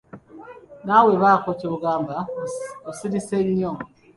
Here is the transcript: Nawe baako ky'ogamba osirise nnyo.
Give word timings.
Nawe 0.85 1.11
baako 1.21 1.49
ky'ogamba 1.59 2.15
osirise 2.89 3.37
nnyo. 3.47 3.71